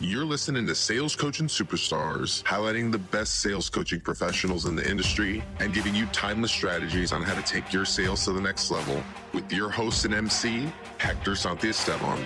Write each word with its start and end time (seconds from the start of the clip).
You're 0.00 0.24
listening 0.24 0.64
to 0.68 0.76
Sales 0.76 1.16
Coaching 1.16 1.48
Superstars, 1.48 2.44
highlighting 2.44 2.92
the 2.92 2.98
best 2.98 3.40
sales 3.40 3.68
coaching 3.68 3.98
professionals 3.98 4.64
in 4.64 4.76
the 4.76 4.88
industry 4.88 5.42
and 5.58 5.74
giving 5.74 5.92
you 5.92 6.06
timeless 6.12 6.52
strategies 6.52 7.10
on 7.10 7.20
how 7.20 7.34
to 7.34 7.42
take 7.42 7.72
your 7.72 7.84
sales 7.84 8.24
to 8.26 8.32
the 8.32 8.40
next 8.40 8.70
level 8.70 9.02
with 9.34 9.52
your 9.52 9.68
host 9.68 10.04
and 10.04 10.14
MC, 10.14 10.72
Hector 10.98 11.32
Santiesteban. 11.32 12.24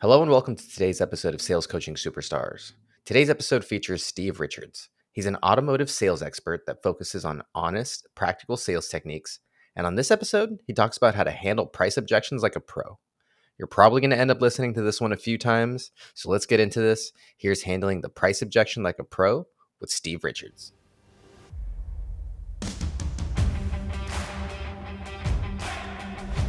Hello 0.00 0.20
and 0.20 0.32
welcome 0.32 0.56
to 0.56 0.68
today's 0.68 1.00
episode 1.00 1.34
of 1.34 1.40
Sales 1.40 1.68
Coaching 1.68 1.94
Superstars. 1.94 2.72
Today's 3.04 3.30
episode 3.30 3.64
features 3.64 4.04
Steve 4.04 4.40
Richards. 4.40 4.88
He's 5.12 5.26
an 5.26 5.38
automotive 5.44 5.88
sales 5.88 6.22
expert 6.22 6.66
that 6.66 6.82
focuses 6.82 7.24
on 7.24 7.44
honest, 7.54 8.08
practical 8.16 8.56
sales 8.56 8.88
techniques. 8.88 9.38
And 9.76 9.86
on 9.86 9.94
this 9.94 10.10
episode, 10.10 10.58
he 10.66 10.72
talks 10.72 10.96
about 10.96 11.14
how 11.14 11.22
to 11.22 11.30
handle 11.30 11.66
price 11.66 11.96
objections 11.96 12.42
like 12.42 12.56
a 12.56 12.60
pro. 12.60 12.98
You're 13.58 13.68
probably 13.68 14.00
going 14.00 14.10
to 14.10 14.18
end 14.18 14.32
up 14.32 14.40
listening 14.40 14.74
to 14.74 14.82
this 14.82 15.00
one 15.00 15.12
a 15.12 15.16
few 15.16 15.38
times. 15.38 15.92
So 16.14 16.28
let's 16.30 16.46
get 16.46 16.58
into 16.58 16.80
this. 16.80 17.12
Here's 17.36 17.62
handling 17.62 18.00
the 18.00 18.08
price 18.08 18.42
objection 18.42 18.82
like 18.82 18.98
a 18.98 19.04
pro 19.04 19.46
with 19.80 19.90
Steve 19.90 20.24
Richards. 20.24 20.72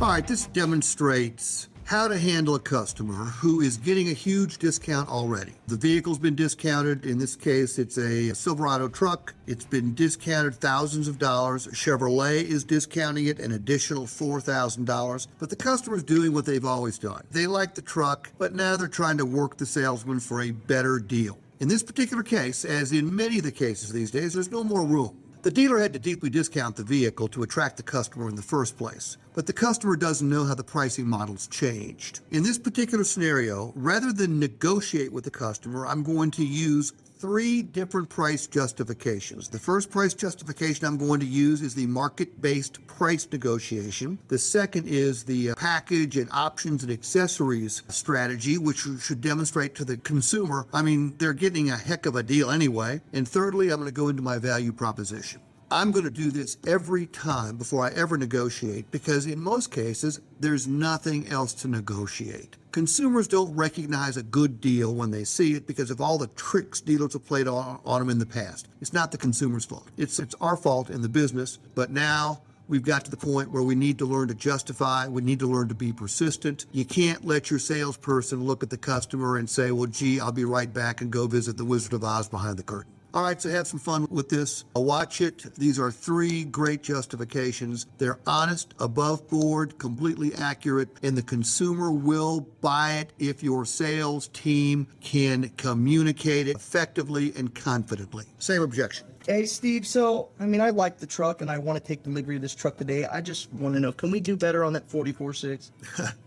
All 0.01 0.09
right, 0.09 0.25
this 0.25 0.47
demonstrates 0.47 1.69
how 1.85 2.07
to 2.07 2.17
handle 2.17 2.55
a 2.55 2.59
customer 2.59 3.13
who 3.25 3.61
is 3.61 3.77
getting 3.77 4.09
a 4.09 4.13
huge 4.13 4.57
discount 4.57 5.07
already. 5.07 5.53
The 5.67 5.77
vehicle's 5.77 6.17
been 6.17 6.33
discounted. 6.33 7.05
In 7.05 7.19
this 7.19 7.35
case, 7.35 7.77
it's 7.77 7.97
a 7.97 8.33
Silverado 8.33 8.87
truck. 8.87 9.35
It's 9.45 9.65
been 9.65 9.93
discounted 9.93 10.55
thousands 10.55 11.07
of 11.07 11.19
dollars. 11.19 11.67
Chevrolet 11.67 12.43
is 12.43 12.63
discounting 12.63 13.27
it 13.27 13.39
an 13.39 13.51
additional 13.51 14.05
$4,000. 14.05 15.27
But 15.37 15.51
the 15.51 15.55
customer's 15.55 16.03
doing 16.03 16.33
what 16.33 16.47
they've 16.47 16.65
always 16.65 16.97
done. 16.97 17.23
They 17.29 17.45
like 17.45 17.75
the 17.75 17.83
truck, 17.83 18.31
but 18.39 18.55
now 18.55 18.75
they're 18.75 18.87
trying 18.87 19.19
to 19.19 19.25
work 19.25 19.57
the 19.57 19.67
salesman 19.67 20.19
for 20.19 20.41
a 20.41 20.49
better 20.49 20.97
deal. 20.97 21.37
In 21.59 21.67
this 21.67 21.83
particular 21.83 22.23
case, 22.23 22.65
as 22.65 22.91
in 22.93 23.15
many 23.15 23.37
of 23.37 23.43
the 23.43 23.51
cases 23.51 23.93
these 23.93 24.09
days, 24.09 24.33
there's 24.33 24.51
no 24.51 24.63
more 24.63 24.83
room. 24.83 25.21
The 25.45 25.51
dealer 25.51 25.77
had 25.77 25.93
to 25.93 25.99
deeply 25.99 26.31
discount 26.31 26.75
the 26.75 26.83
vehicle 26.83 27.27
to 27.27 27.43
attract 27.43 27.77
the 27.77 27.83
customer 27.83 28.27
in 28.27 28.35
the 28.35 28.41
first 28.41 28.79
place, 28.79 29.17
but 29.35 29.45
the 29.45 29.53
customer 29.53 29.95
doesn't 29.95 30.27
know 30.27 30.43
how 30.43 30.55
the 30.55 30.63
pricing 30.63 31.07
model's 31.07 31.45
changed. 31.45 32.21
In 32.31 32.41
this 32.41 32.57
particular 32.57 33.03
scenario, 33.03 33.71
rather 33.75 34.11
than 34.11 34.39
negotiate 34.39 35.13
with 35.13 35.23
the 35.23 35.29
customer, 35.29 35.85
I'm 35.85 36.01
going 36.01 36.31
to 36.31 36.43
use 36.43 36.93
three 37.25 37.63
different 37.63 38.07
price 38.07 38.45
justifications. 38.45 39.49
The 39.49 39.57
first 39.57 39.89
price 39.89 40.13
justification 40.13 40.85
I'm 40.85 40.95
going 40.95 41.19
to 41.21 41.25
use 41.25 41.63
is 41.63 41.73
the 41.73 41.87
market 41.87 42.39
based 42.39 42.85
price 42.85 43.27
negotiation. 43.31 44.19
The 44.27 44.37
second 44.37 44.87
is 44.87 45.23
the 45.23 45.49
uh, 45.49 45.55
package 45.55 46.17
and 46.17 46.29
options 46.31 46.83
and 46.83 46.91
accessories 46.91 47.81
strategy, 47.87 48.59
which 48.59 48.85
should 49.01 49.21
demonstrate 49.21 49.73
to 49.73 49.85
the 49.85 49.97
consumer, 49.97 50.67
I 50.71 50.83
mean, 50.83 51.15
they're 51.17 51.33
getting 51.33 51.71
a 51.71 51.77
heck 51.77 52.05
of 52.05 52.15
a 52.15 52.21
deal 52.21 52.51
anyway. 52.51 53.01
And 53.11 53.27
thirdly, 53.27 53.71
I'm 53.71 53.79
going 53.79 53.87
to 53.87 53.91
go 53.91 54.09
into 54.09 54.21
my 54.21 54.37
value 54.37 54.71
proposition. 54.71 55.41
I'm 55.75 55.91
going 55.91 56.05
to 56.05 56.09
do 56.09 56.31
this 56.31 56.55
every 56.65 57.05
time 57.05 57.57
before 57.57 57.83
I 57.83 57.89
ever 57.89 58.17
negotiate 58.17 58.89
because 58.91 59.25
in 59.25 59.37
most 59.41 59.71
cases, 59.71 60.21
there's 60.39 60.67
nothing 60.67 61.27
else 61.27 61.53
to 61.55 61.67
negotiate. 61.67 62.55
Consumers 62.71 63.27
don't 63.27 63.53
recognize 63.53 64.15
a 64.15 64.23
good 64.23 64.61
deal 64.61 64.95
when 64.95 65.11
they 65.11 65.25
see 65.25 65.51
it 65.51 65.67
because 65.67 65.91
of 65.91 65.99
all 65.99 66.17
the 66.17 66.27
tricks 66.27 66.79
dealers 66.79 67.11
have 67.11 67.25
played 67.25 67.49
on, 67.49 67.81
on 67.85 67.99
them 67.99 68.09
in 68.09 68.19
the 68.19 68.25
past. 68.25 68.69
It's 68.79 68.93
not 68.93 69.11
the 69.11 69.17
consumer's 69.17 69.65
fault. 69.65 69.89
It's, 69.97 70.17
it's 70.17 70.33
our 70.39 70.55
fault 70.55 70.89
in 70.89 71.01
the 71.01 71.09
business, 71.09 71.59
but 71.75 71.91
now 71.91 72.41
We've 72.67 72.81
got 72.81 73.05
to 73.05 73.11
the 73.11 73.17
point 73.17 73.51
where 73.51 73.61
we 73.61 73.75
need 73.75 73.99
to 73.99 74.07
learn 74.07 74.27
to 74.29 74.33
justify. 74.33 75.07
We 75.07 75.21
need 75.21 75.37
to 75.37 75.45
learn 75.45 75.67
to 75.67 75.75
be 75.75 75.93
persistent. 75.93 76.65
You 76.71 76.83
can't 76.83 77.23
let 77.23 77.51
your 77.51 77.59
salesperson 77.59 78.43
look 78.43 78.63
at 78.63 78.71
the 78.71 78.77
customer 78.77 79.37
and 79.37 79.47
say, 79.47 79.69
well, 79.69 79.85
gee, 79.85 80.19
I'll 80.19 80.31
be 80.31 80.45
right 80.45 80.73
back 80.73 80.99
and 80.99 81.11
go 81.11 81.27
visit 81.27 81.57
the 81.57 81.63
Wizard 81.63 81.93
of 81.93 82.03
Oz 82.03 82.27
behind 82.27 82.57
the 82.57 82.63
curtain. 82.63 82.94
All 83.15 83.23
right, 83.23 83.41
so 83.41 83.49
have 83.49 83.65
some 83.65 83.79
fun 83.79 84.07
with 84.11 84.27
this. 84.27 84.65
Uh, 84.75 84.81
watch 84.81 85.21
it. 85.21 85.45
These 85.55 85.79
are 85.79 85.89
three 85.89 86.43
great 86.43 86.83
justifications. 86.83 87.85
They're 87.97 88.19
honest, 88.27 88.73
above 88.77 89.25
board, 89.29 89.77
completely 89.77 90.35
accurate, 90.35 90.89
and 91.01 91.17
the 91.17 91.21
consumer 91.21 91.91
will 91.91 92.41
buy 92.59 92.95
it 92.95 93.13
if 93.17 93.41
your 93.41 93.63
sales 93.63 94.27
team 94.27 94.85
can 94.99 95.47
communicate 95.55 96.49
it 96.49 96.57
effectively 96.57 97.31
and 97.37 97.55
confidently. 97.55 98.25
Same 98.39 98.61
objection. 98.61 99.07
Hey, 99.25 99.45
Steve. 99.45 99.87
So, 99.87 100.27
I 100.41 100.45
mean, 100.45 100.59
I 100.59 100.71
like 100.71 100.97
the 100.97 101.07
truck 101.07 101.39
and 101.39 101.49
I 101.49 101.57
want 101.57 101.81
to 101.81 101.87
take 101.87 102.03
delivery 102.03 102.35
of 102.35 102.41
this 102.41 102.53
truck 102.53 102.75
today. 102.75 103.05
I 103.05 103.21
just 103.21 103.49
want 103.53 103.75
to 103.75 103.79
know 103.79 103.93
can 103.93 104.11
we 104.11 104.19
do 104.19 104.35
better 104.35 104.65
on 104.65 104.73
that 104.73 104.89
44.6? 104.89 105.71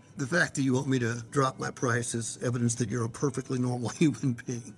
the 0.17 0.25
fact 0.25 0.55
that 0.55 0.63
you 0.63 0.73
want 0.73 0.87
me 0.87 0.97
to 0.97 1.23
drop 1.29 1.59
my 1.59 1.69
price 1.69 2.15
is 2.15 2.39
evidence 2.41 2.73
that 2.75 2.89
you're 2.89 3.05
a 3.05 3.09
perfectly 3.09 3.59
normal 3.59 3.89
human 3.99 4.35
being. 4.47 4.73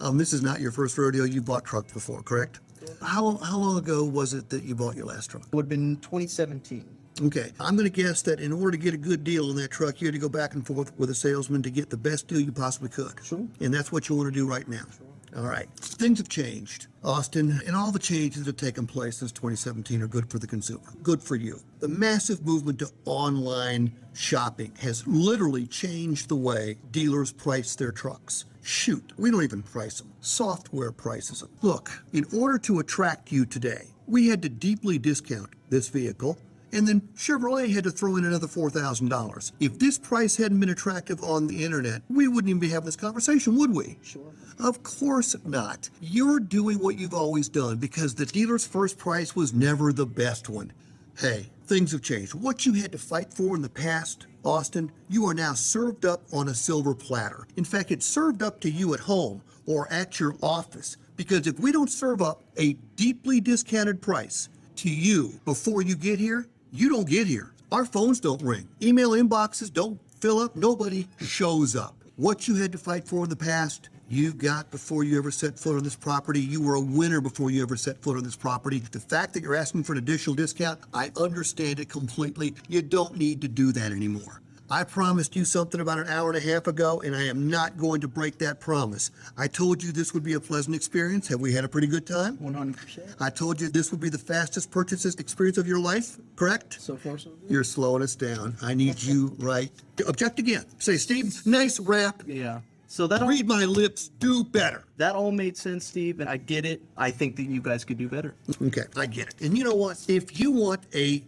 Um, 0.00 0.18
this 0.18 0.32
is 0.32 0.42
not 0.42 0.60
your 0.60 0.70
first 0.70 0.96
rodeo. 0.96 1.24
You 1.24 1.42
bought 1.42 1.64
trucks 1.64 1.92
before, 1.92 2.22
correct? 2.22 2.60
How, 3.02 3.36
how 3.38 3.58
long 3.58 3.78
ago 3.78 4.04
was 4.04 4.34
it 4.34 4.48
that 4.50 4.62
you 4.64 4.74
bought 4.74 4.96
your 4.96 5.06
last 5.06 5.30
truck? 5.30 5.42
It 5.42 5.54
would 5.54 5.64
have 5.64 5.68
been 5.68 5.96
2017. 5.96 6.84
Okay, 7.20 7.50
I'm 7.58 7.74
going 7.74 7.90
to 7.90 8.02
guess 8.02 8.22
that 8.22 8.38
in 8.38 8.52
order 8.52 8.70
to 8.70 8.76
get 8.76 8.94
a 8.94 8.98
good 8.98 9.24
deal 9.24 9.50
on 9.50 9.56
that 9.56 9.72
truck, 9.72 10.00
you 10.00 10.06
had 10.06 10.14
to 10.14 10.20
go 10.20 10.28
back 10.28 10.54
and 10.54 10.64
forth 10.64 10.96
with 10.98 11.10
a 11.10 11.14
salesman 11.14 11.62
to 11.64 11.70
get 11.70 11.90
the 11.90 11.96
best 11.96 12.28
deal 12.28 12.38
you 12.38 12.52
possibly 12.52 12.88
could. 12.88 13.12
Sure. 13.24 13.44
And 13.60 13.74
that's 13.74 13.90
what 13.90 14.08
you 14.08 14.14
want 14.14 14.32
to 14.32 14.32
do 14.32 14.46
right 14.46 14.68
now. 14.68 14.84
Sure. 14.96 15.07
All 15.38 15.44
right. 15.44 15.68
Things 15.76 16.18
have 16.18 16.28
changed, 16.28 16.88
Austin, 17.04 17.60
and 17.64 17.76
all 17.76 17.92
the 17.92 17.98
changes 18.00 18.44
that 18.44 18.60
have 18.60 18.68
taken 18.68 18.88
place 18.88 19.18
since 19.18 19.30
2017 19.30 20.02
are 20.02 20.08
good 20.08 20.28
for 20.28 20.40
the 20.40 20.48
consumer. 20.48 20.90
Good 21.00 21.22
for 21.22 21.36
you. 21.36 21.60
The 21.78 21.86
massive 21.86 22.44
movement 22.44 22.80
to 22.80 22.90
online 23.04 23.92
shopping 24.14 24.72
has 24.80 25.06
literally 25.06 25.68
changed 25.68 26.28
the 26.28 26.34
way 26.34 26.78
dealers 26.90 27.30
price 27.30 27.76
their 27.76 27.92
trucks. 27.92 28.46
Shoot, 28.62 29.12
we 29.16 29.30
don't 29.30 29.44
even 29.44 29.62
price 29.62 30.00
them. 30.00 30.12
Software 30.22 30.90
prices 30.90 31.38
them. 31.38 31.50
Look, 31.62 32.02
in 32.12 32.26
order 32.36 32.58
to 32.58 32.80
attract 32.80 33.30
you 33.30 33.46
today, 33.46 33.86
we 34.08 34.26
had 34.26 34.42
to 34.42 34.48
deeply 34.48 34.98
discount 34.98 35.50
this 35.70 35.88
vehicle 35.88 36.36
and 36.72 36.86
then 36.86 37.00
Chevrolet 37.16 37.72
had 37.72 37.84
to 37.84 37.90
throw 37.90 38.16
in 38.16 38.24
another 38.24 38.46
$4,000. 38.46 39.52
If 39.60 39.78
this 39.78 39.98
price 39.98 40.36
hadn't 40.36 40.60
been 40.60 40.68
attractive 40.68 41.22
on 41.22 41.46
the 41.46 41.64
internet, 41.64 42.02
we 42.08 42.28
wouldn't 42.28 42.48
even 42.48 42.60
be 42.60 42.68
having 42.68 42.86
this 42.86 42.96
conversation, 42.96 43.56
would 43.56 43.74
we? 43.74 43.98
Sure. 44.02 44.32
Of 44.58 44.82
course 44.82 45.36
not. 45.44 45.88
You're 46.00 46.40
doing 46.40 46.78
what 46.78 46.98
you've 46.98 47.14
always 47.14 47.48
done 47.48 47.76
because 47.76 48.14
the 48.14 48.26
dealer's 48.26 48.66
first 48.66 48.98
price 48.98 49.36
was 49.36 49.54
never 49.54 49.92
the 49.92 50.06
best 50.06 50.48
one. 50.48 50.72
Hey, 51.16 51.46
things 51.66 51.92
have 51.92 52.02
changed. 52.02 52.34
What 52.34 52.66
you 52.66 52.72
had 52.74 52.92
to 52.92 52.98
fight 52.98 53.32
for 53.32 53.56
in 53.56 53.62
the 53.62 53.68
past, 53.68 54.26
Austin, 54.44 54.90
you 55.08 55.26
are 55.26 55.34
now 55.34 55.54
served 55.54 56.04
up 56.04 56.22
on 56.32 56.48
a 56.48 56.54
silver 56.54 56.94
platter. 56.94 57.46
In 57.56 57.64
fact, 57.64 57.90
it's 57.90 58.06
served 58.06 58.42
up 58.42 58.60
to 58.60 58.70
you 58.70 58.94
at 58.94 59.00
home 59.00 59.42
or 59.66 59.92
at 59.92 60.18
your 60.18 60.36
office. 60.42 60.96
Because 61.16 61.46
if 61.46 61.58
we 61.58 61.72
don't 61.72 61.90
serve 61.90 62.22
up 62.22 62.42
a 62.56 62.74
deeply 62.96 63.40
discounted 63.40 64.00
price 64.00 64.48
to 64.76 64.88
you 64.88 65.40
before 65.44 65.82
you 65.82 65.96
get 65.96 66.18
here, 66.20 66.46
you 66.72 66.88
don't 66.88 67.08
get 67.08 67.26
here. 67.26 67.52
Our 67.72 67.84
phones 67.84 68.20
don't 68.20 68.42
ring. 68.42 68.68
Email 68.82 69.10
inboxes 69.10 69.72
don't 69.72 70.00
fill 70.20 70.38
up. 70.38 70.56
Nobody 70.56 71.06
shows 71.20 71.76
up. 71.76 71.94
What 72.16 72.48
you 72.48 72.56
had 72.56 72.72
to 72.72 72.78
fight 72.78 73.06
for 73.06 73.24
in 73.24 73.30
the 73.30 73.36
past, 73.36 73.90
you've 74.08 74.38
got 74.38 74.70
before 74.70 75.04
you 75.04 75.18
ever 75.18 75.30
set 75.30 75.58
foot 75.58 75.76
on 75.76 75.84
this 75.84 75.94
property. 75.94 76.40
You 76.40 76.60
were 76.60 76.74
a 76.74 76.80
winner 76.80 77.20
before 77.20 77.50
you 77.50 77.62
ever 77.62 77.76
set 77.76 78.02
foot 78.02 78.16
on 78.16 78.24
this 78.24 78.36
property. 78.36 78.80
The 78.80 79.00
fact 79.00 79.34
that 79.34 79.42
you're 79.42 79.54
asking 79.54 79.84
for 79.84 79.92
an 79.92 79.98
additional 79.98 80.34
discount, 80.34 80.80
I 80.92 81.10
understand 81.16 81.78
it 81.78 81.88
completely. 81.88 82.54
You 82.68 82.82
don't 82.82 83.16
need 83.16 83.40
to 83.42 83.48
do 83.48 83.70
that 83.72 83.92
anymore. 83.92 84.40
I 84.70 84.84
promised 84.84 85.34
you 85.34 85.46
something 85.46 85.80
about 85.80 85.98
an 85.98 86.08
hour 86.08 86.28
and 86.30 86.36
a 86.36 86.46
half 86.46 86.66
ago, 86.66 87.00
and 87.00 87.16
I 87.16 87.22
am 87.24 87.48
not 87.48 87.78
going 87.78 88.02
to 88.02 88.08
break 88.08 88.36
that 88.38 88.60
promise. 88.60 89.10
I 89.38 89.46
told 89.48 89.82
you 89.82 89.92
this 89.92 90.12
would 90.12 90.22
be 90.22 90.34
a 90.34 90.40
pleasant 90.40 90.76
experience. 90.76 91.26
Have 91.28 91.40
we 91.40 91.54
had 91.54 91.64
a 91.64 91.68
pretty 91.68 91.86
good 91.86 92.06
time? 92.06 92.36
100%. 92.36 93.14
I 93.18 93.30
told 93.30 93.62
you 93.62 93.70
this 93.70 93.90
would 93.90 94.00
be 94.00 94.10
the 94.10 94.18
fastest 94.18 94.70
purchases 94.70 95.14
experience 95.14 95.56
of 95.56 95.66
your 95.66 95.80
life, 95.80 96.18
correct? 96.36 96.82
So 96.82 96.96
far, 96.98 97.16
so 97.16 97.30
good. 97.30 97.50
You're 97.50 97.64
slowing 97.64 98.02
us 98.02 98.14
down. 98.14 98.56
I 98.60 98.74
need 98.74 99.02
you 99.02 99.34
right. 99.38 99.70
Object 100.06 100.38
again. 100.38 100.66
Say, 100.78 100.98
Steve, 100.98 101.40
nice 101.46 101.80
rap. 101.80 102.22
Yeah. 102.26 102.60
So 102.88 103.06
that 103.06 103.22
all, 103.22 103.28
Read 103.28 103.46
my 103.48 103.64
lips, 103.64 104.08
do 104.18 104.44
better. 104.44 104.84
that 104.98 105.14
all 105.14 105.30
made 105.32 105.56
sense, 105.56 105.86
Steve, 105.86 106.20
and 106.20 106.28
I 106.28 106.36
get 106.36 106.66
it. 106.66 106.82
I 106.96 107.10
think 107.10 107.36
that 107.36 107.44
you 107.44 107.62
guys 107.62 107.84
could 107.86 107.98
do 107.98 108.08
better. 108.08 108.34
Okay, 108.62 108.82
I 108.96 109.06
get 109.06 109.28
it. 109.28 109.40
And 109.40 109.56
you 109.56 109.64
know 109.64 109.74
what? 109.74 110.04
If 110.08 110.38
you 110.38 110.50
want 110.50 110.82
a 110.94 111.22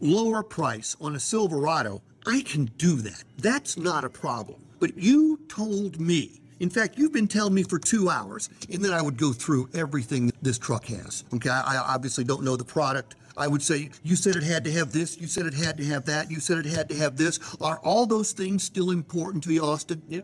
lower 0.00 0.42
price 0.42 0.96
on 1.00 1.14
a 1.16 1.20
Silverado, 1.20 2.02
I 2.26 2.42
can 2.42 2.66
do 2.78 2.96
that. 2.96 3.22
That's 3.38 3.76
not 3.76 4.04
a 4.04 4.08
problem. 4.08 4.64
But 4.80 4.96
you 4.96 5.40
told 5.48 6.00
me. 6.00 6.40
In 6.60 6.70
fact, 6.70 6.96
you've 6.96 7.12
been 7.12 7.28
telling 7.28 7.52
me 7.52 7.62
for 7.62 7.78
two 7.78 8.08
hours, 8.08 8.48
and 8.72 8.82
then 8.82 8.92
I 8.92 9.02
would 9.02 9.18
go 9.18 9.32
through 9.32 9.68
everything 9.74 10.32
this 10.40 10.58
truck 10.58 10.86
has. 10.86 11.24
Okay, 11.34 11.50
I 11.50 11.76
obviously 11.76 12.24
don't 12.24 12.44
know 12.44 12.56
the 12.56 12.64
product. 12.64 13.16
I 13.36 13.48
would 13.48 13.62
say, 13.62 13.90
you 14.04 14.14
said 14.14 14.36
it 14.36 14.44
had 14.44 14.64
to 14.64 14.72
have 14.72 14.92
this, 14.92 15.20
you 15.20 15.26
said 15.26 15.46
it 15.46 15.54
had 15.54 15.76
to 15.78 15.84
have 15.86 16.04
that, 16.04 16.30
you 16.30 16.38
said 16.38 16.58
it 16.58 16.66
had 16.66 16.88
to 16.90 16.94
have 16.94 17.16
this. 17.16 17.40
Are 17.60 17.78
all 17.80 18.06
those 18.06 18.32
things 18.32 18.62
still 18.62 18.92
important 18.92 19.42
to 19.44 19.52
you, 19.52 19.64
Austin? 19.64 20.00
Yeah, 20.08 20.20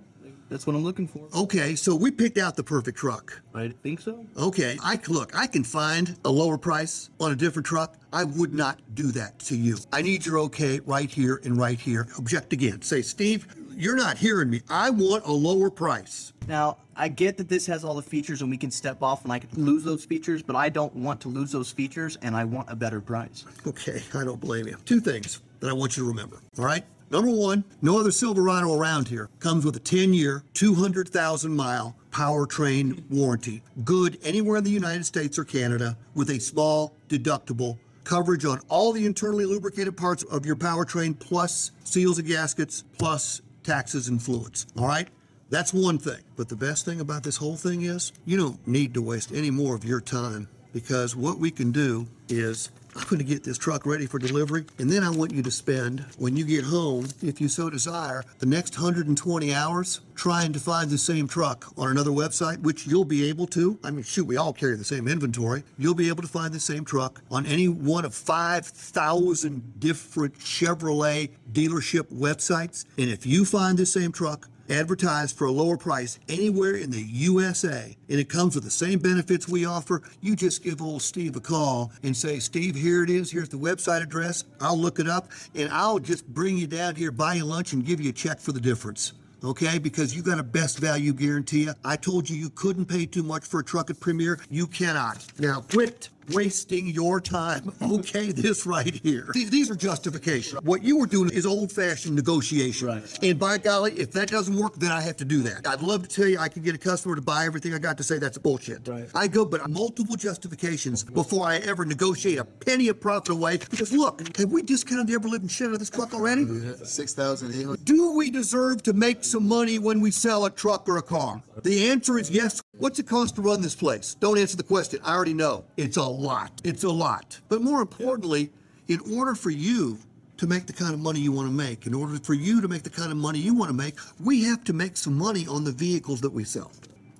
that's 0.50 0.67
what 0.67 0.76
I'm 0.76 0.85
looking 0.85 1.06
for. 1.06 1.29
Okay, 1.35 1.75
so 1.76 1.94
we 1.94 2.11
picked 2.11 2.37
out 2.37 2.56
the 2.56 2.62
perfect 2.64 2.99
truck. 2.99 3.41
I 3.55 3.73
think 3.82 4.00
so. 4.00 4.26
Okay, 4.37 4.76
I 4.82 4.99
look, 5.08 5.35
I 5.35 5.47
can 5.47 5.64
find 5.64 6.19
a 6.25 6.31
lower 6.31 6.58
price 6.58 7.08
on 7.20 7.32
a 7.32 7.37
different 7.37 7.64
truck. 7.64 7.97
I 8.12 8.25
would 8.25 8.52
not 8.52 8.81
do 8.94 9.12
that 9.12 9.38
to 9.41 9.56
you. 9.56 9.79
I 9.93 10.02
need 10.02 10.26
your 10.26 10.38
okay 10.41 10.81
right 10.81 11.08
here 11.08 11.41
and 11.44 11.56
right 11.56 11.79
here. 11.79 12.08
Object 12.19 12.52
again. 12.52 12.82
Say, 12.82 13.00
Steve, 13.02 13.47
You're 13.76 13.97
not 13.97 14.19
hearing 14.19 14.50
me. 14.50 14.61
I 14.69 14.91
want 14.91 15.25
a 15.25 15.32
lower 15.32 15.70
price. 15.70 16.35
Now, 16.47 16.76
I 16.97 17.08
get 17.08 17.38
that 17.38 17.49
this 17.49 17.64
has 17.67 17.82
all 17.82 17.94
the 17.94 18.02
features 18.02 18.43
and 18.43 18.50
we 18.50 18.58
can 18.58 18.70
step 18.70 19.02
off 19.02 19.25
and 19.25 19.32
I 19.32 19.38
can 19.38 19.64
lose 19.64 19.85
those 19.85 20.05
features, 20.05 20.43
but 20.43 20.55
I 20.55 20.69
don't 20.69 20.94
want 20.94 21.20
to 21.23 21.29
lose 21.29 21.50
those 21.52 21.70
features 21.73 22.19
and 22.20 22.37
I 22.37 22.44
want 22.44 22.69
a 22.69 22.76
better 22.76 23.00
price. 23.00 23.47
Okay, 23.67 24.02
I 24.12 24.25
don't 24.25 24.41
blame 24.41 24.67
you. 24.67 24.76
Two 24.85 25.00
things 25.00 25.41
that 25.61 25.70
I 25.70 25.73
want 25.73 25.97
you 25.97 26.02
to 26.02 26.08
remember. 26.08 26.41
All 26.58 26.64
right? 26.67 26.85
Number 27.10 27.30
one, 27.32 27.64
no 27.82 27.98
other 27.98 28.12
Silverado 28.12 28.72
around 28.72 29.08
here 29.08 29.28
comes 29.40 29.64
with 29.64 29.74
a 29.74 29.80
10 29.80 30.14
year, 30.14 30.44
200,000 30.54 31.54
mile 31.54 31.96
powertrain 32.12 33.02
warranty. 33.10 33.62
Good 33.84 34.18
anywhere 34.22 34.58
in 34.58 34.64
the 34.64 34.70
United 34.70 35.04
States 35.04 35.36
or 35.36 35.44
Canada 35.44 35.98
with 36.14 36.30
a 36.30 36.38
small 36.38 36.94
deductible 37.08 37.78
coverage 38.04 38.44
on 38.44 38.60
all 38.68 38.92
the 38.92 39.06
internally 39.06 39.44
lubricated 39.44 39.96
parts 39.96 40.22
of 40.24 40.46
your 40.46 40.54
powertrain, 40.54 41.18
plus 41.18 41.72
seals 41.82 42.18
and 42.18 42.28
gaskets, 42.28 42.84
plus 42.96 43.42
taxes 43.64 44.06
and 44.06 44.22
fluids. 44.22 44.66
All 44.78 44.86
right? 44.86 45.08
That's 45.50 45.74
one 45.74 45.98
thing. 45.98 46.20
But 46.36 46.48
the 46.48 46.56
best 46.56 46.84
thing 46.84 47.00
about 47.00 47.24
this 47.24 47.36
whole 47.36 47.56
thing 47.56 47.82
is 47.82 48.12
you 48.24 48.36
don't 48.36 48.64
need 48.68 48.94
to 48.94 49.02
waste 49.02 49.32
any 49.32 49.50
more 49.50 49.74
of 49.74 49.84
your 49.84 50.00
time 50.00 50.48
because 50.72 51.16
what 51.16 51.38
we 51.38 51.50
can 51.50 51.72
do 51.72 52.06
is 52.28 52.70
I'm 52.96 53.04
going 53.04 53.19
to 53.19 53.25
get 53.25 53.44
this 53.44 53.56
truck 53.56 53.87
ready 53.87 54.06
for 54.06 54.19
delivery, 54.19 54.64
and 54.78 54.90
then 54.90 55.04
I 55.04 55.10
want 55.10 55.32
you 55.32 55.42
to 55.42 55.50
spend, 55.50 56.04
when 56.19 56.37
you 56.37 56.44
get 56.44 56.64
home, 56.64 57.08
if 57.22 57.40
you 57.40 57.48
so 57.48 57.70
desire, 57.70 58.25
the 58.38 58.46
next 58.46 58.76
120 58.76 59.54
hours 59.54 60.00
trying 60.20 60.52
to 60.52 60.58
find 60.58 60.90
the 60.90 60.98
same 60.98 61.26
truck 61.26 61.72
on 61.78 61.88
another 61.90 62.10
website, 62.10 62.60
which 62.60 62.87
you'll 62.87 63.06
be 63.06 63.26
able 63.28 63.46
to. 63.46 63.78
I 63.82 63.90
mean, 63.90 64.02
shoot, 64.02 64.26
we 64.26 64.37
all 64.37 64.52
carry 64.52 64.76
the 64.76 64.84
same 64.84 65.08
inventory. 65.08 65.62
You'll 65.78 65.94
be 65.94 66.08
able 66.08 66.20
to 66.20 66.28
find 66.28 66.52
the 66.52 66.60
same 66.60 66.84
truck 66.84 67.22
on 67.31 67.46
any 67.46 67.69
one 67.69 68.04
of 68.04 68.14
5,000 68.14 69.81
different 69.81 70.38
Chevrolet 70.38 71.31
dealership 71.52 72.12
websites. 72.12 72.84
And 72.98 73.08
if 73.08 73.25
you 73.25 73.46
find 73.46 73.78
the 73.78 73.87
same 73.87 74.12
truck, 74.12 74.50
advertised 74.70 75.37
for 75.37 75.46
a 75.46 75.50
lower 75.50 75.76
price 75.76 76.19
anywhere 76.28 76.76
in 76.76 76.90
the 76.90 77.02
USA, 77.02 77.96
and 78.08 78.20
it 78.20 78.28
comes 78.28 78.55
with 78.55 78.64
the 78.64 78.70
same 78.70 78.99
benefits 78.99 79.49
we 79.49 79.64
offer, 79.64 80.02
you 80.20 80.37
just 80.37 80.62
give 80.62 80.81
old 80.81 81.02
Steve 81.02 81.37
a 81.37 81.40
call 81.40 81.93
and 82.02 82.17
say, 82.17 82.38
Steve, 82.38 82.76
here 82.76 83.02
it 83.02 83.11
is. 83.11 83.31
Here's 83.31 83.49
the 83.49 83.56
website 83.58 84.02
address. 84.02 84.44
I'll 84.61 84.78
look 84.78 84.99
it 84.99 85.08
up, 85.08 85.28
and 85.55 85.70
I'll 85.72 85.99
just 85.99 86.26
bring 86.26 86.56
you 86.56 86.67
down 86.67 86.94
here, 86.94 87.11
buy 87.11 87.34
you 87.34 87.44
lunch, 87.44 87.72
and 87.72 87.84
give 87.84 88.00
you 88.00 88.11
a 88.11 88.14
check 88.14 88.38
for 88.38 88.52
the 88.52 88.61
difference. 88.61 89.12
Okay, 89.43 89.78
because 89.78 90.14
you 90.14 90.22
got 90.22 90.38
a 90.38 90.43
best 90.43 90.78
value 90.78 91.14
guarantee. 91.14 91.69
I 91.82 91.96
told 91.96 92.28
you 92.28 92.37
you 92.37 92.50
couldn't 92.50 92.84
pay 92.84 93.06
too 93.06 93.23
much 93.23 93.44
for 93.44 93.61
a 93.61 93.64
truck 93.64 93.88
at 93.88 93.99
Premier. 93.99 94.38
You 94.50 94.66
cannot. 94.66 95.25
Now 95.38 95.62
quit 95.62 96.11
wasting 96.32 96.88
your 96.88 97.20
time. 97.20 97.72
Okay, 97.82 98.32
this 98.32 98.66
right 98.66 98.94
here. 98.94 99.28
These, 99.32 99.50
these 99.50 99.70
are 99.70 99.76
justifications. 99.76 100.62
What 100.62 100.82
you 100.82 100.98
were 100.98 101.06
doing 101.06 101.30
is 101.30 101.46
old 101.46 101.72
fashioned 101.72 102.16
negotiation. 102.16 102.88
Right. 102.88 103.18
And 103.22 103.38
by 103.38 103.58
golly, 103.58 103.92
if 103.92 104.12
that 104.12 104.28
doesn't 104.28 104.56
work, 104.56 104.76
then 104.76 104.92
I 104.92 105.00
have 105.00 105.16
to 105.18 105.24
do 105.24 105.42
that. 105.42 105.66
I'd 105.66 105.82
love 105.82 106.06
to 106.06 106.08
tell 106.08 106.28
you 106.28 106.38
I 106.38 106.48
can 106.48 106.62
get 106.62 106.74
a 106.74 106.78
customer 106.78 107.16
to 107.16 107.22
buy 107.22 107.44
everything 107.46 107.74
I 107.74 107.78
got 107.78 107.96
to 107.98 108.02
say 108.02 108.18
that's 108.18 108.38
bullshit. 108.38 108.86
Right. 108.86 109.08
I 109.14 109.28
go, 109.28 109.44
but 109.44 109.68
multiple 109.70 110.16
justifications 110.16 111.04
before 111.04 111.46
I 111.46 111.56
ever 111.58 111.84
negotiate 111.84 112.38
a 112.38 112.44
penny 112.44 112.88
of 112.88 113.00
profit 113.00 113.30
away. 113.30 113.58
Because 113.58 113.92
look, 113.92 114.36
have 114.36 114.50
we 114.50 114.62
discounted 114.62 115.06
the 115.06 115.14
ever 115.14 115.28
living 115.28 115.48
shit 115.48 115.68
out 115.68 115.74
of 115.74 115.78
this 115.78 115.90
truck 115.90 116.14
already? 116.14 116.46
Six 116.84 117.14
thousand 117.14 117.54
eight 117.54 117.64
hundred. 117.64 117.84
Do 117.84 118.12
we 118.12 118.30
deserve 118.30 118.82
to 118.84 118.92
make 118.92 119.24
some 119.24 119.46
money 119.46 119.78
when 119.78 120.00
we 120.00 120.10
sell 120.10 120.44
a 120.44 120.50
truck 120.50 120.88
or 120.88 120.98
a 120.98 121.02
car? 121.02 121.42
The 121.62 121.90
answer 121.90 122.18
is 122.18 122.30
yes. 122.30 122.62
What's 122.78 122.98
it 122.98 123.06
cost 123.06 123.36
to 123.36 123.42
run 123.42 123.60
this 123.60 123.74
place? 123.74 124.14
Don't 124.14 124.38
answer 124.38 124.56
the 124.56 124.62
question. 124.62 125.00
I 125.04 125.14
already 125.14 125.34
know. 125.34 125.64
It's 125.76 125.98
a 125.98 126.02
lot. 126.02 126.60
It's 126.64 126.84
a 126.84 126.90
lot. 126.90 127.38
But 127.48 127.60
more 127.60 127.82
importantly, 127.82 128.50
in 128.88 129.00
order 129.14 129.34
for 129.34 129.50
you 129.50 129.98
to 130.38 130.46
make 130.46 130.66
the 130.66 130.72
kind 130.72 130.94
of 130.94 131.00
money 131.00 131.20
you 131.20 131.32
want 131.32 131.48
to 131.48 131.52
make, 131.52 131.86
in 131.86 131.92
order 131.92 132.18
for 132.18 132.32
you 132.32 132.62
to 132.62 132.68
make 132.68 132.82
the 132.82 132.90
kind 132.90 133.12
of 133.12 133.18
money 133.18 133.38
you 133.38 133.54
want 133.54 133.68
to 133.68 133.76
make, 133.76 133.98
we 134.24 134.42
have 134.44 134.64
to 134.64 134.72
make 134.72 134.96
some 134.96 135.18
money 135.18 135.46
on 135.46 135.64
the 135.64 135.72
vehicles 135.72 136.22
that 136.22 136.32
we 136.32 136.44
sell. 136.44 136.72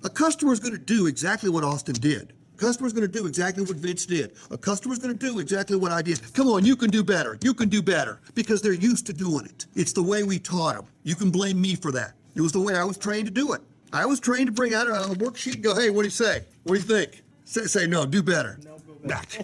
A 0.03 0.09
customer 0.09 0.53
is 0.53 0.59
going 0.59 0.73
to 0.73 0.79
do 0.79 1.05
exactly 1.05 1.49
what 1.51 1.63
Austin 1.63 1.93
did. 1.93 2.33
A 2.55 2.57
customer 2.57 2.87
is 2.87 2.93
going 2.93 3.09
to 3.09 3.19
do 3.19 3.27
exactly 3.27 3.63
what 3.63 3.77
Vince 3.77 4.07
did. 4.07 4.33
A 4.49 4.57
customer 4.57 4.93
is 4.93 4.99
going 4.99 5.15
to 5.15 5.27
do 5.27 5.37
exactly 5.37 5.77
what 5.77 5.91
I 5.91 6.01
did. 6.01 6.19
Come 6.33 6.47
on, 6.47 6.65
you 6.65 6.75
can 6.75 6.89
do 6.89 7.03
better. 7.03 7.37
You 7.43 7.53
can 7.53 7.69
do 7.69 7.83
better 7.83 8.19
because 8.33 8.63
they're 8.63 8.73
used 8.73 9.05
to 9.05 9.13
doing 9.13 9.45
it. 9.45 9.67
It's 9.75 9.93
the 9.93 10.01
way 10.01 10.23
we 10.23 10.39
taught 10.39 10.77
them. 10.77 10.85
You 11.03 11.13
can 11.13 11.29
blame 11.29 11.61
me 11.61 11.75
for 11.75 11.91
that. 11.91 12.13
It 12.33 12.41
was 12.41 12.51
the 12.51 12.59
way 12.59 12.75
I 12.75 12.83
was 12.83 12.97
trained 12.97 13.27
to 13.27 13.31
do 13.31 13.53
it. 13.53 13.61
I 13.93 14.05
was 14.05 14.19
trained 14.19 14.47
to 14.47 14.51
bring 14.51 14.73
out 14.73 14.87
a 14.87 14.91
worksheet 15.15 15.55
and 15.55 15.63
go, 15.63 15.75
hey, 15.75 15.89
what 15.89 16.03
do 16.03 16.07
you 16.07 16.11
say? 16.11 16.45
What 16.63 16.75
do 16.75 16.81
you 16.81 16.85
think? 16.85 17.23
Say, 17.43 17.65
say 17.65 17.87
no, 17.87 18.05
do 18.05 18.23
better. 18.23 18.59
Okay. 19.03 19.43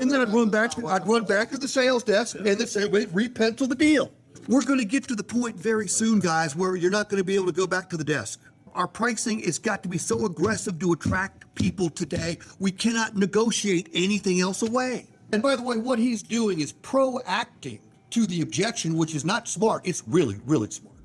And 0.00 0.10
then 0.10 0.20
I'd 0.20 0.32
run 0.32 0.48
back. 0.48 0.78
I'd 0.82 1.06
run 1.06 1.24
back 1.24 1.50
to 1.50 1.58
the 1.58 1.68
sales 1.68 2.02
desk 2.02 2.36
and 2.36 2.46
then 2.46 2.66
say, 2.66 2.88
wait, 2.88 3.08
repencil 3.10 3.68
the 3.68 3.74
deal. 3.74 4.10
We're 4.48 4.62
going 4.62 4.78
to 4.78 4.84
get 4.84 5.06
to 5.08 5.14
the 5.14 5.24
point 5.24 5.56
very 5.56 5.88
soon, 5.88 6.20
guys, 6.20 6.56
where 6.56 6.76
you're 6.76 6.90
not 6.90 7.08
going 7.08 7.20
to 7.20 7.24
be 7.24 7.34
able 7.34 7.46
to 7.46 7.52
go 7.52 7.66
back 7.66 7.90
to 7.90 7.96
the 7.96 8.04
desk. 8.04 8.40
Our 8.74 8.86
pricing 8.86 9.40
has 9.40 9.58
got 9.58 9.82
to 9.82 9.88
be 9.88 9.98
so 9.98 10.24
aggressive 10.24 10.78
to 10.78 10.92
attract 10.92 11.52
people 11.54 11.90
today. 11.90 12.38
We 12.58 12.70
cannot 12.70 13.16
negotiate 13.16 13.90
anything 13.92 14.40
else 14.40 14.62
away. 14.62 15.06
And 15.32 15.42
by 15.42 15.56
the 15.56 15.62
way, 15.62 15.76
what 15.76 15.98
he's 15.98 16.22
doing 16.22 16.60
is 16.60 16.72
proacting 16.72 17.80
to 18.10 18.26
the 18.26 18.40
objection, 18.40 18.96
which 18.96 19.14
is 19.14 19.24
not 19.24 19.48
smart. 19.48 19.82
It's 19.86 20.02
really, 20.06 20.40
really 20.46 20.70
smart. 20.70 20.96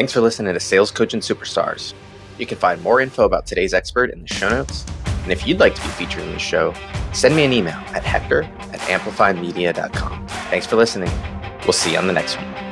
Thanks 0.00 0.14
for 0.14 0.22
listening 0.22 0.54
to 0.54 0.60
Sales 0.60 0.90
Coaching 0.90 1.20
Superstars. 1.20 1.92
You 2.38 2.46
can 2.46 2.56
find 2.56 2.82
more 2.82 3.02
info 3.02 3.26
about 3.26 3.44
today's 3.44 3.74
expert 3.74 4.10
in 4.10 4.22
the 4.22 4.28
show 4.28 4.48
notes. 4.48 4.86
And 5.04 5.30
if 5.30 5.46
you'd 5.46 5.60
like 5.60 5.74
to 5.74 5.82
be 5.82 5.88
featured 5.88 6.22
in 6.22 6.32
the 6.32 6.38
show, 6.38 6.72
send 7.12 7.36
me 7.36 7.44
an 7.44 7.52
email 7.52 7.76
at 7.88 8.02
hector 8.02 8.44
at 8.44 8.80
amplifymedia.com. 8.88 10.26
Thanks 10.26 10.66
for 10.66 10.76
listening. 10.76 11.12
We'll 11.64 11.74
see 11.74 11.92
you 11.92 11.98
on 11.98 12.06
the 12.06 12.14
next 12.14 12.36
one. 12.36 12.69